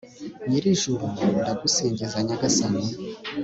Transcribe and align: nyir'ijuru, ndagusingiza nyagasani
nyir'ijuru, 0.47 1.05
ndagusingiza 1.39 2.17
nyagasani 2.27 2.83